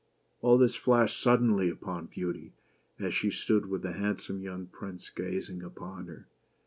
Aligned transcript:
All 0.41 0.57
this 0.57 0.75
flashed 0.75 1.21
suddenly 1.21 1.69
upon 1.69 2.07
Beauty, 2.07 2.53
as 2.99 3.13
she 3.13 3.29
stood 3.29 3.67
with 3.67 3.83
the 3.83 3.93
handsome 3.93 4.41
young 4.41 4.65
prince 4.65 5.11
gazing 5.11 5.61
upon 5.61 6.07
her. 6.07 6.25